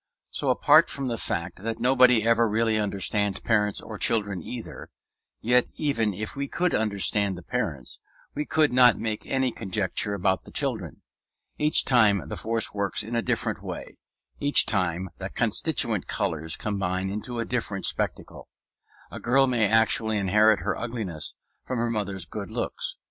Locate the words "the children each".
10.43-11.85